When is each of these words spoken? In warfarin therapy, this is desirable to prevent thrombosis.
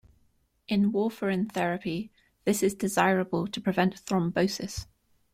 In 0.67 0.91
warfarin 0.93 1.51
therapy, 1.51 2.09
this 2.43 2.63
is 2.63 2.73
desirable 2.73 3.45
to 3.45 3.61
prevent 3.61 4.03
thrombosis. 4.03 4.87